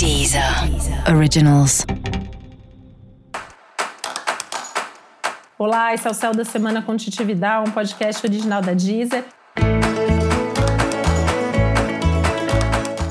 [0.00, 0.42] Deezer
[1.14, 1.84] Originals.
[5.58, 9.26] Olá, esse é o Céu da Semana com Titividade, um podcast original da Deezer.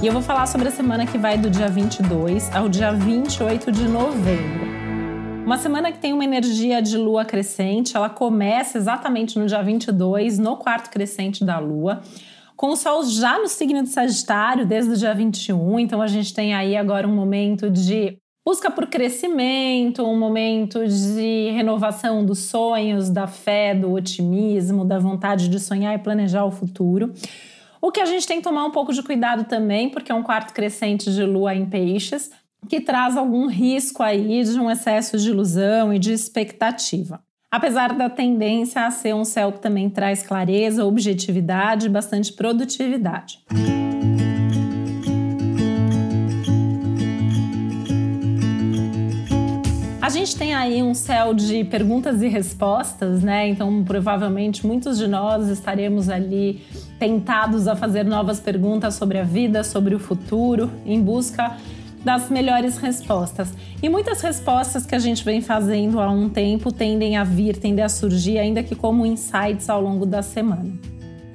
[0.01, 3.71] E eu vou falar sobre a semana que vai do dia 22 ao dia 28
[3.71, 4.67] de novembro.
[5.45, 10.39] Uma semana que tem uma energia de lua crescente, ela começa exatamente no dia 22,
[10.39, 12.01] no quarto crescente da lua
[12.59, 16.33] com o Sol já no signo de Sagitário desde o dia 21, então a gente
[16.33, 23.09] tem aí agora um momento de busca por crescimento, um momento de renovação dos sonhos,
[23.09, 27.13] da fé, do otimismo, da vontade de sonhar e planejar o futuro.
[27.81, 30.21] O que a gente tem que tomar um pouco de cuidado também, porque é um
[30.21, 32.29] quarto crescente de lua em peixes,
[32.67, 38.09] que traz algum risco aí de um excesso de ilusão e de expectativa apesar da
[38.09, 43.39] tendência a ser um céu que também traz clareza, objetividade e bastante produtividade.
[50.01, 53.47] A gente tem aí um céu de perguntas e respostas, né?
[53.47, 56.63] Então, provavelmente muitos de nós estaremos ali
[56.97, 61.55] tentados a fazer novas perguntas sobre a vida, sobre o futuro, em busca
[62.03, 63.53] das melhores respostas.
[63.81, 67.83] E muitas respostas que a gente vem fazendo há um tempo tendem a vir, tendem
[67.83, 70.71] a surgir, ainda que como insights ao longo da semana.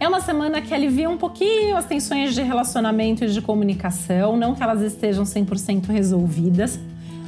[0.01, 4.55] É uma semana que alivia um pouquinho as tensões de relacionamento e de comunicação, não
[4.55, 6.79] que elas estejam 100% resolvidas,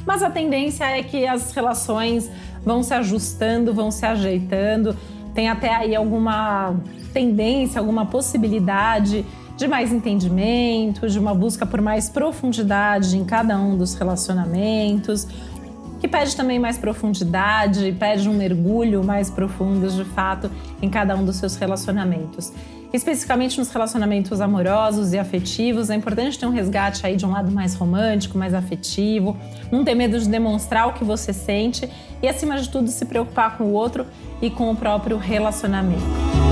[0.06, 2.30] mas a tendência é que as relações
[2.64, 4.96] vão se ajustando, vão se ajeitando.
[5.34, 6.76] Tem até aí alguma
[7.12, 9.24] tendência, alguma possibilidade
[9.56, 15.26] de mais entendimento, de uma busca por mais profundidade em cada um dos relacionamentos,
[15.98, 20.50] que pede também mais profundidade, pede um mergulho mais profundo, de fato,
[20.82, 22.52] em cada um dos seus relacionamentos.
[22.92, 27.50] Especificamente nos relacionamentos amorosos e afetivos, é importante ter um resgate aí de um lado
[27.50, 29.36] mais romântico, mais afetivo,
[29.72, 31.90] não ter medo de demonstrar o que você sente
[32.22, 34.06] e, acima de tudo, se preocupar com o outro
[34.40, 36.45] e com o próprio relacionamento.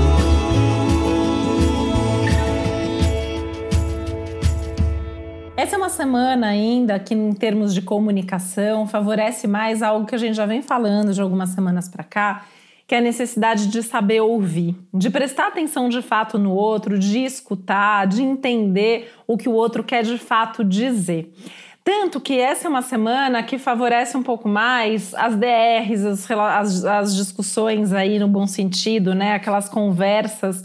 [5.65, 10.17] Essa é uma semana ainda que, em termos de comunicação, favorece mais algo que a
[10.19, 12.45] gente já vem falando de algumas semanas para cá,
[12.85, 17.17] que é a necessidade de saber ouvir, de prestar atenção de fato no outro, de
[17.25, 21.33] escutar, de entender o que o outro quer de fato dizer.
[21.83, 26.85] Tanto que essa é uma semana que favorece um pouco mais as DRs, as, as,
[26.85, 29.33] as discussões aí no bom sentido, né?
[29.33, 30.63] Aquelas conversas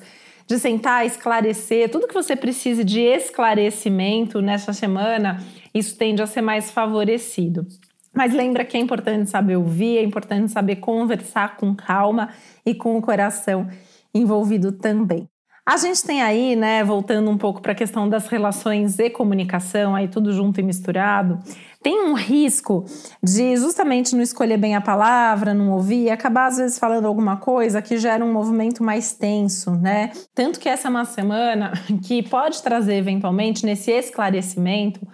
[0.51, 5.39] de sentar, esclarecer, tudo que você precise de esclarecimento nessa semana,
[5.73, 7.65] isso tende a ser mais favorecido.
[8.13, 12.31] Mas lembra que é importante saber ouvir, é importante saber conversar com calma
[12.67, 13.69] e com o coração
[14.13, 15.29] envolvido também.
[15.71, 19.95] A gente tem aí, né, voltando um pouco para a questão das relações e comunicação,
[19.95, 21.39] aí tudo junto e misturado,
[21.81, 22.85] tem um risco
[23.23, 27.81] de justamente não escolher bem a palavra, não ouvir, acabar às vezes falando alguma coisa
[27.81, 30.11] que gera um movimento mais tenso, né?
[30.35, 31.71] Tanto que essa é uma semana
[32.05, 35.07] que pode trazer eventualmente nesse esclarecimento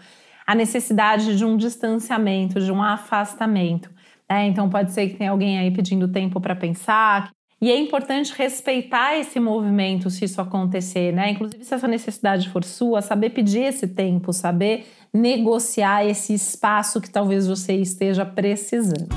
[0.47, 3.91] a necessidade de um distanciamento, de um afastamento.
[4.27, 4.47] Né?
[4.47, 9.17] Então pode ser que tenha alguém aí pedindo tempo para pensar, e é importante respeitar
[9.17, 11.31] esse movimento se isso acontecer, né?
[11.31, 17.09] Inclusive, se essa necessidade for sua, saber pedir esse tempo, saber negociar esse espaço que
[17.09, 19.09] talvez você esteja precisando.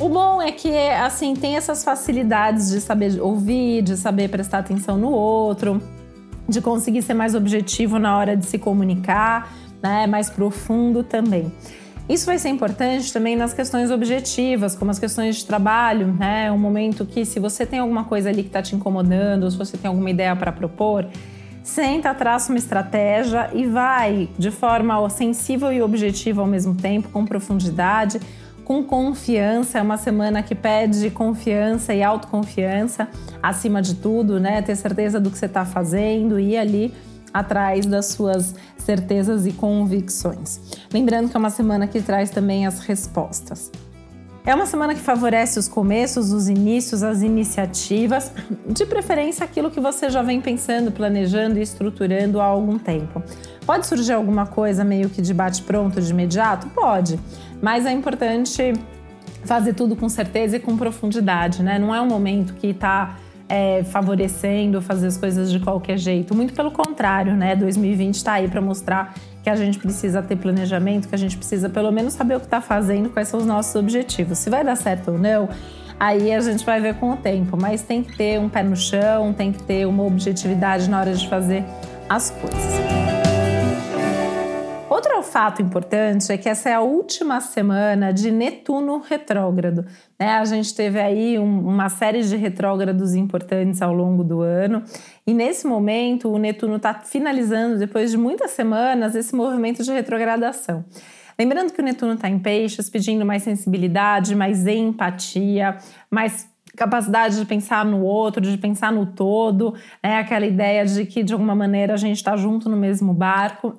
[0.00, 4.96] O bom é que, assim, tem essas facilidades de saber ouvir, de saber prestar atenção
[4.96, 5.82] no outro,
[6.48, 9.52] de conseguir ser mais objetivo na hora de se comunicar,
[9.82, 10.06] né?
[10.06, 11.52] Mais profundo também.
[12.08, 16.46] Isso vai ser importante também nas questões objetivas, como as questões de trabalho, né?
[16.46, 19.50] É um momento que, se você tem alguma coisa ali que está te incomodando, ou
[19.50, 21.06] se você tem alguma ideia para propor,
[21.62, 27.26] senta, traça uma estratégia e vai de forma sensível e objetiva ao mesmo tempo, com
[27.26, 28.18] profundidade,
[28.64, 29.78] com confiança.
[29.78, 33.06] É uma semana que pede confiança e autoconfiança
[33.42, 34.62] acima de tudo, né?
[34.62, 36.94] Ter certeza do que você está fazendo e ali
[37.32, 40.60] atrás das suas certezas e convicções.
[40.92, 43.70] Lembrando que é uma semana que traz também as respostas.
[44.48, 48.32] É uma semana que favorece os começos, os inícios, as iniciativas,
[48.66, 53.22] de preferência aquilo que você já vem pensando, planejando e estruturando há algum tempo.
[53.66, 56.66] Pode surgir alguma coisa meio que de bate-pronto de imediato?
[56.70, 57.20] Pode,
[57.60, 58.72] mas é importante
[59.44, 61.78] fazer tudo com certeza e com profundidade, né?
[61.78, 66.34] Não é um momento que está é, favorecendo fazer as coisas de qualquer jeito.
[66.34, 67.56] Muito pelo contrário, né?
[67.56, 71.68] 2020 está aí para mostrar que a gente precisa ter planejamento, que a gente precisa
[71.68, 74.38] pelo menos saber o que está fazendo, quais são os nossos objetivos.
[74.38, 75.48] Se vai dar certo ou não,
[75.98, 77.56] aí a gente vai ver com o tempo.
[77.60, 81.14] Mas tem que ter um pé no chão, tem que ter uma objetividade na hora
[81.14, 81.64] de fazer
[82.08, 83.17] as coisas.
[85.28, 89.84] Fato importante é que essa é a última semana de Netuno retrógrado.
[90.18, 90.30] Né?
[90.30, 94.82] A gente teve aí um, uma série de retrógrados importantes ao longo do ano,
[95.26, 100.84] e nesse momento o Netuno está finalizando, depois de muitas semanas, esse movimento de retrogradação.
[101.38, 105.76] Lembrando que o Netuno está em peixes, pedindo mais sensibilidade, mais empatia,
[106.10, 106.48] mais
[106.78, 110.18] capacidade de pensar no outro, de pensar no todo, né?
[110.18, 113.76] aquela ideia de que de alguma maneira a gente está junto no mesmo barco.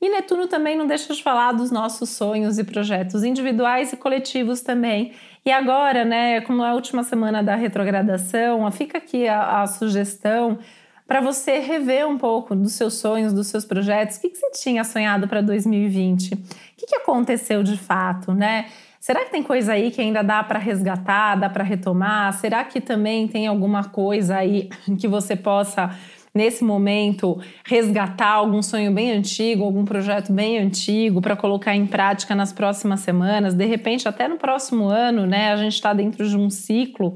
[0.00, 4.60] E Netuno também não deixa de falar dos nossos sonhos e projetos individuais e coletivos
[4.60, 5.12] também.
[5.44, 10.58] E agora, né, como é a última semana da retrogradação, fica aqui a, a sugestão
[11.06, 14.18] para você rever um pouco dos seus sonhos, dos seus projetos.
[14.18, 16.34] O que, que você tinha sonhado para 2020?
[16.34, 16.38] O
[16.76, 18.66] que, que aconteceu de fato, né?
[19.00, 22.32] Será que tem coisa aí que ainda dá para resgatar, dá para retomar?
[22.34, 24.68] Será que também tem alguma coisa aí
[25.00, 25.96] que você possa
[26.34, 32.34] nesse momento, resgatar algum sonho bem antigo, algum projeto bem antigo para colocar em prática
[32.34, 35.52] nas próximas semanas, de repente até no próximo ano, né?
[35.52, 37.14] A gente está dentro de um ciclo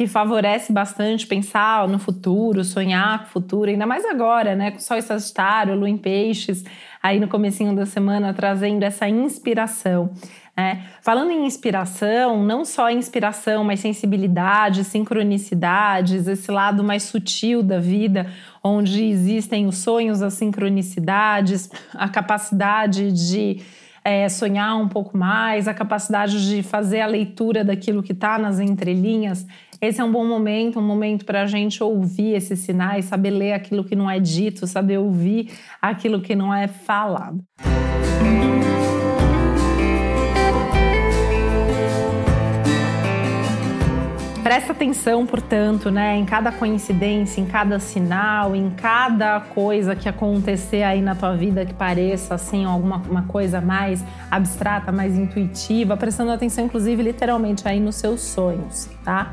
[0.00, 4.70] que favorece bastante pensar no futuro, sonhar com o futuro, ainda mais agora, né?
[4.70, 6.64] Com Sol e Sagitário, Lua em Peixes,
[7.02, 10.10] aí no comecinho da semana trazendo essa inspiração.
[10.56, 10.86] Né?
[11.02, 18.26] Falando em inspiração, não só inspiração, mas sensibilidade, sincronicidades, esse lado mais sutil da vida,
[18.64, 23.60] onde existem os sonhos, as sincronicidades, a capacidade de
[24.02, 28.58] é, sonhar um pouco mais, a capacidade de fazer a leitura daquilo que está nas
[28.58, 29.46] entrelinhas.
[29.82, 33.54] Esse é um bom momento, um momento para a gente ouvir esses sinais, saber ler
[33.54, 37.42] aquilo que não é dito, saber ouvir aquilo que não é falado.
[44.42, 50.82] Presta atenção, portanto, né, em cada coincidência, em cada sinal, em cada coisa que acontecer
[50.82, 56.30] aí na tua vida que pareça assim alguma uma coisa mais abstrata, mais intuitiva, prestando
[56.32, 59.30] atenção inclusive literalmente aí nos seus sonhos, tá?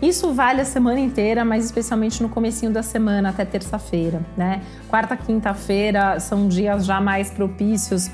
[0.00, 4.62] Isso vale a semana inteira, mas especialmente no comecinho da semana até terça-feira, né?
[4.88, 8.10] Quarta, quinta-feira são dias já mais propícios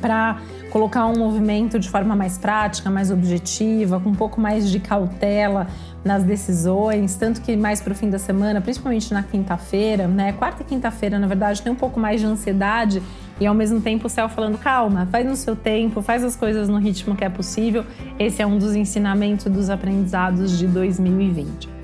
[0.00, 0.38] para
[0.70, 5.66] colocar um movimento de forma mais prática, mais objetiva, com um pouco mais de cautela
[6.04, 10.32] nas decisões, tanto que mais para o fim da semana, principalmente na quinta-feira, né?
[10.32, 13.02] Quarta e quinta-feira, na verdade, tem um pouco mais de ansiedade
[13.38, 16.68] e ao mesmo tempo o céu falando calma, faz no seu tempo, faz as coisas
[16.68, 17.84] no ritmo que é possível.
[18.18, 21.79] Esse é um dos ensinamentos dos aprendizados de 2020.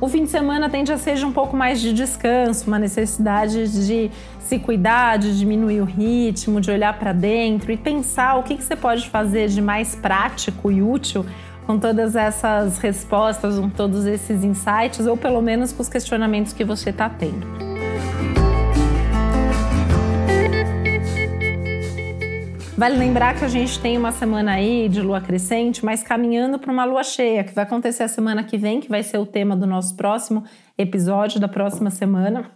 [0.00, 4.10] O fim de semana tende a ser um pouco mais de descanso, uma necessidade de
[4.38, 8.64] se cuidar, de diminuir o ritmo, de olhar para dentro e pensar o que, que
[8.64, 11.26] você pode fazer de mais prático e útil
[11.66, 16.64] com todas essas respostas, com todos esses insights, ou pelo menos com os questionamentos que
[16.64, 17.69] você está tendo.
[22.80, 26.72] Vale lembrar que a gente tem uma semana aí de lua crescente, mas caminhando para
[26.72, 29.54] uma lua cheia, que vai acontecer a semana que vem, que vai ser o tema
[29.54, 30.44] do nosso próximo
[30.78, 32.50] episódio da próxima semana,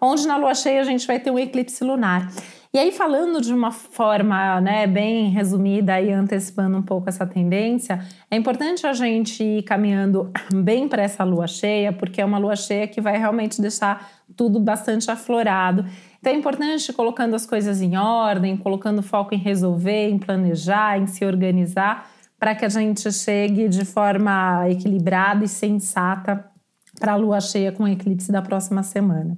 [0.00, 2.32] onde na lua cheia a gente vai ter um eclipse lunar.
[2.74, 8.04] E aí, falando de uma forma né, bem resumida e antecipando um pouco essa tendência,
[8.28, 12.56] é importante a gente ir caminhando bem para essa lua cheia, porque é uma lua
[12.56, 15.84] cheia que vai realmente deixar tudo bastante aflorado
[16.20, 21.06] então é importante colocando as coisas em ordem, colocando foco em resolver, em planejar, em
[21.06, 26.44] se organizar, para que a gente chegue de forma equilibrada e sensata
[26.98, 29.36] para a lua cheia com o eclipse da próxima semana.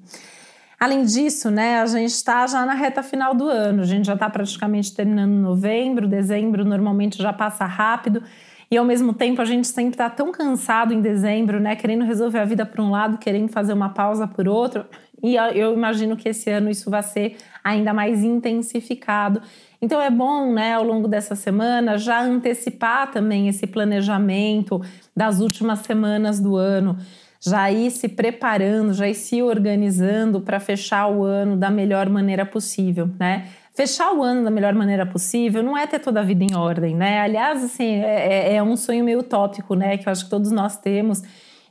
[0.79, 4.15] Além disso, né, a gente está já na reta final do ano, a gente já
[4.15, 8.21] está praticamente terminando novembro, dezembro normalmente já passa rápido.
[8.69, 11.77] E ao mesmo tempo a gente sempre está tão cansado em dezembro, né?
[11.77, 14.85] Querendo resolver a vida por um lado, querendo fazer uma pausa por outro.
[15.23, 19.41] E eu imagino que esse ano isso vai ser ainda mais intensificado.
[19.81, 24.81] Então é bom, né, ao longo dessa semana, já antecipar também esse planejamento
[25.17, 26.97] das últimas semanas do ano,
[27.41, 32.47] já ir se preparando, já ir se organizando para fechar o ano da melhor maneira
[32.47, 33.49] possível, né?
[33.75, 36.95] Fechar o ano da melhor maneira possível não é ter toda a vida em ordem,
[36.95, 37.21] né?
[37.21, 39.97] Aliás, assim, é, é, é um sonho meio utópico, né?
[39.97, 41.23] Que eu acho que todos nós temos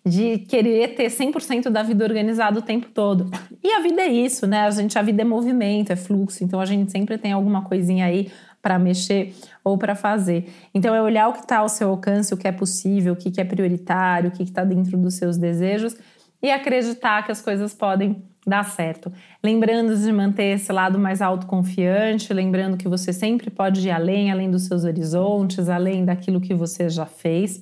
[0.05, 3.29] de querer ter 100% da vida organizada o tempo todo.
[3.63, 4.61] E a vida é isso, né?
[4.61, 8.05] A gente a vida é movimento, é fluxo, então a gente sempre tem alguma coisinha
[8.05, 8.31] aí
[8.61, 10.51] para mexer ou para fazer.
[10.73, 13.39] Então é olhar o que está ao seu alcance, o que é possível, o que,
[13.39, 15.95] é prioritário, o que está dentro dos seus desejos
[16.41, 19.11] e acreditar que as coisas podem dar certo.
[19.43, 24.49] Lembrando de manter esse lado mais autoconfiante, lembrando que você sempre pode ir além, além
[24.49, 27.61] dos seus horizontes, além daquilo que você já fez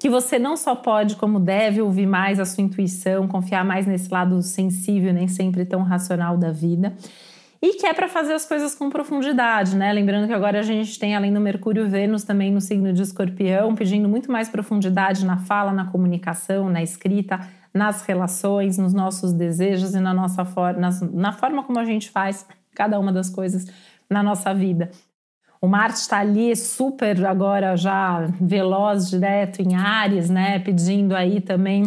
[0.00, 4.10] que você não só pode, como deve ouvir mais a sua intuição, confiar mais nesse
[4.10, 6.96] lado sensível, nem sempre tão racional da vida.
[7.60, 9.92] E que é para fazer as coisas com profundidade, né?
[9.92, 13.74] Lembrando que agora a gente tem, além do Mercúrio Vênus, também no signo de Escorpião,
[13.74, 17.38] pedindo muito mais profundidade na fala, na comunicação, na escrita,
[17.74, 22.46] nas relações, nos nossos desejos e na nossa forma, na forma como a gente faz
[22.74, 23.66] cada uma das coisas
[24.08, 24.90] na nossa vida.
[25.62, 30.58] O Marte está ali super agora já veloz, direto em Ares, né?
[30.58, 31.84] Pedindo aí também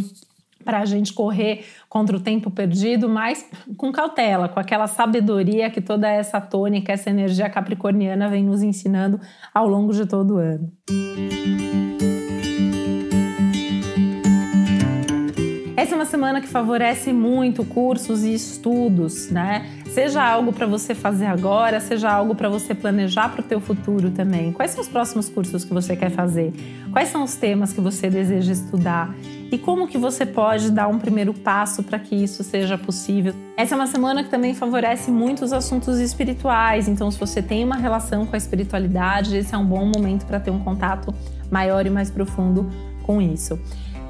[0.63, 5.82] para a gente correr contra o tempo perdido, mas com cautela, com aquela sabedoria que
[5.82, 9.20] toda essa tônica, essa energia capricorniana vem nos ensinando
[9.51, 10.72] ao longo de todo o ano.
[15.75, 19.83] Essa é uma semana que favorece muito cursos e estudos, né?
[19.94, 24.10] Seja algo para você fazer agora, seja algo para você planejar para o teu futuro
[24.10, 24.52] também.
[24.52, 26.52] Quais são os próximos cursos que você quer fazer?
[26.92, 29.14] Quais são os temas que você deseja estudar?
[29.52, 33.36] E como que você pode dar um primeiro passo para que isso seja possível?
[33.56, 37.76] Essa é uma semana que também favorece muitos assuntos espirituais, então se você tem uma
[37.76, 41.14] relação com a espiritualidade, esse é um bom momento para ter um contato
[41.52, 42.68] maior e mais profundo
[43.04, 43.60] com isso.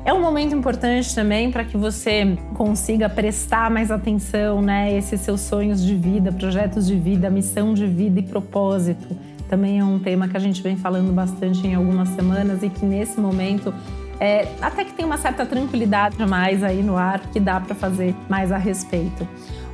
[0.05, 4.93] É um momento importante também para que você consiga prestar mais atenção, né?
[4.93, 9.15] Esses seus sonhos de vida, projetos de vida, missão de vida e propósito.
[9.47, 12.85] Também é um tema que a gente vem falando bastante em algumas semanas e que
[12.85, 13.73] nesse momento
[14.19, 17.73] é, até que tem uma certa tranquilidade a mais aí no ar que dá para
[17.73, 19.25] fazer mais a respeito.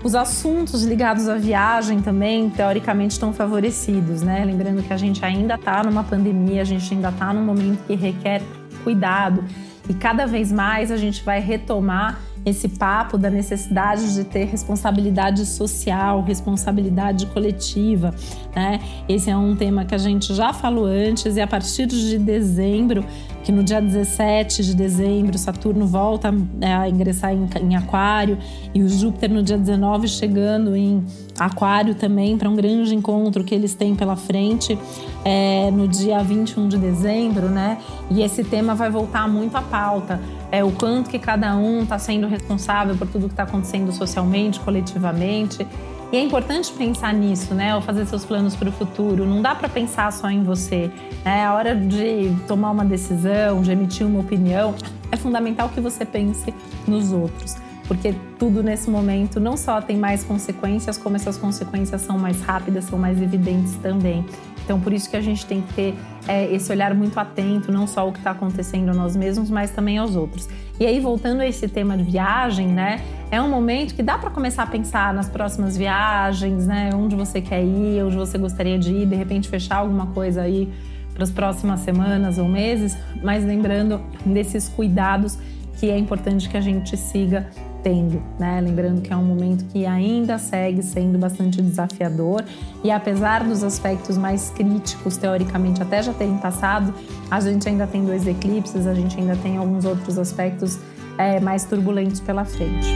[0.03, 4.45] Os assuntos ligados à viagem também, teoricamente, estão favorecidos, né?
[4.45, 7.95] Lembrando que a gente ainda está numa pandemia, a gente ainda está num momento que
[7.95, 8.43] requer
[8.83, 9.43] cuidado
[9.89, 15.46] e cada vez mais a gente vai retomar esse papo da necessidade de ter responsabilidade
[15.46, 18.13] social, responsabilidade coletiva.
[18.56, 18.79] Né?
[19.08, 23.06] Esse é um tema que a gente já falou antes e a partir de dezembro
[23.44, 28.38] que no dia 17 de dezembro Saturno volta é, a ingressar em, em Aquário
[28.74, 31.03] e o Júpiter no dia 19 chegando em
[31.39, 34.77] Aquário também para um grande encontro que eles têm pela frente
[35.24, 37.77] é, no dia 21 de dezembro, né?
[38.12, 40.20] E esse tema vai voltar muito à pauta.
[40.51, 44.60] É o quanto que cada um está sendo responsável por tudo que está acontecendo socialmente,
[44.60, 45.65] coletivamente.
[46.12, 47.72] E é importante pensar nisso, né?
[47.72, 49.25] Ao fazer seus planos para o futuro.
[49.25, 50.89] Não dá para pensar só em você.
[51.24, 54.74] É a hora de tomar uma decisão, de emitir uma opinião.
[55.12, 56.53] É fundamental que você pense
[56.88, 57.58] nos outros
[57.89, 62.84] porque tudo nesse momento não só tem mais consequências, como essas consequências são mais rápidas,
[62.84, 64.24] são mais evidentes também.
[64.63, 65.96] Então, por isso que a gente tem que ter
[66.29, 69.71] é, esse olhar muito atento, não só ao que está acontecendo a nós mesmos, mas
[69.71, 70.48] também aos outros.
[70.79, 73.01] E aí, voltando a esse tema de viagem, né?
[73.31, 76.91] É um momento que dá para começar a pensar nas próximas viagens, né?
[76.93, 80.71] Onde você quer ir, onde você gostaria de ir, de repente fechar alguma coisa aí
[81.15, 85.36] para as próximas semanas ou meses, mas lembrando desses cuidados
[85.79, 87.50] que é importante que a gente siga
[87.83, 88.62] tendo, né?
[88.62, 92.43] Lembrando que é um momento que ainda segue sendo bastante desafiador
[92.83, 96.93] e apesar dos aspectos mais críticos, teoricamente, até já terem passado,
[97.29, 100.79] a gente ainda tem dois eclipses, a gente ainda tem alguns outros aspectos
[101.17, 102.88] é, mais turbulentos pela frente.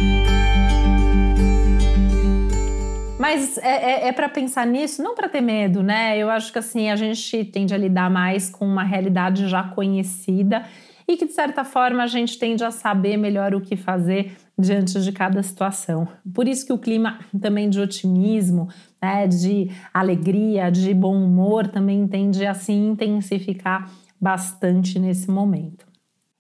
[3.19, 6.17] Mas é, é, é para pensar nisso, não para ter medo, né?
[6.17, 10.65] Eu acho que assim a gente tende a lidar mais com uma realidade já conhecida
[11.07, 15.01] e que de certa forma a gente tende a saber melhor o que fazer diante
[15.01, 16.07] de cada situação.
[16.33, 18.69] Por isso que o clima também de otimismo,
[19.01, 25.93] né, de alegria, de bom humor também tende a se intensificar bastante nesse momento.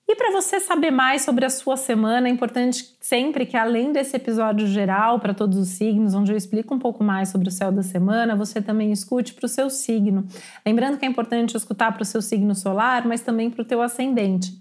[0.07, 4.15] E para você saber mais sobre a sua semana, é importante sempre que, além desse
[4.15, 7.71] episódio geral para todos os signos, onde eu explico um pouco mais sobre o céu
[7.71, 10.25] da semana, você também escute para o seu signo.
[10.65, 13.81] Lembrando que é importante escutar para o seu signo solar, mas também para o teu
[13.81, 14.51] ascendente.